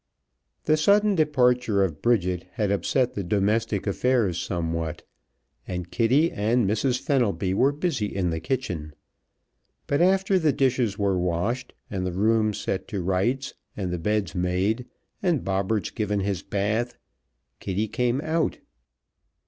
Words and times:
The 0.63 0.77
sudden 0.77 1.13
departure 1.13 1.83
of 1.83 2.01
Bridget 2.01 2.45
had 2.53 2.71
upset 2.71 3.13
the 3.13 3.23
domestic 3.23 3.85
affairs 3.85 4.39
somewhat, 4.39 5.03
and 5.67 5.91
Kitty 5.91 6.31
and 6.31 6.67
Mrs. 6.67 6.99
Fenelby 6.99 7.53
were 7.53 7.71
busy 7.71 8.07
in 8.07 8.31
the 8.31 8.39
kitchen, 8.39 8.93
but 9.85 10.01
after 10.01 10.39
the 10.39 10.53
dishes 10.53 10.97
were 10.97 11.19
washed, 11.19 11.75
and 11.91 12.03
the 12.03 12.13
rooms 12.13 12.59
set 12.59 12.87
to 12.87 12.99
rights, 13.03 13.53
and 13.77 13.93
the 13.93 13.99
beds 13.99 14.33
made, 14.33 14.87
and 15.21 15.45
Bobberts 15.45 15.91
given 15.91 16.21
his 16.21 16.41
bath, 16.41 16.97
Kitty 17.59 17.87
came 17.87 18.21
out. 18.21 18.57